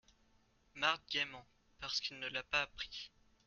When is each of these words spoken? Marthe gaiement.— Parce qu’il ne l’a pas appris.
Marthe 0.73 1.05
gaiement.— 1.11 1.45
Parce 1.79 1.99
qu’il 2.01 2.17
ne 2.17 2.27
l’a 2.27 2.41
pas 2.41 2.61
appris. 2.63 3.11